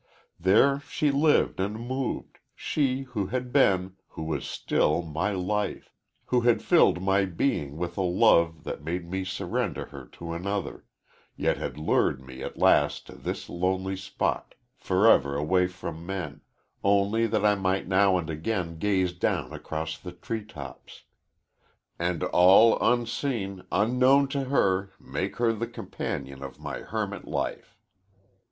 [0.39, 5.93] There she lived and moved she who had been, who was still my life
[6.25, 10.85] who had filled my being with a love that made me surrender her to another,
[11.35, 16.41] yet had lured me at last to this lonely spot, forever away from men,
[16.83, 21.03] only that I might now and again gaze down across the tree tops,
[21.99, 27.77] and all unseen, unknown to her, make her the companion of my hermit life.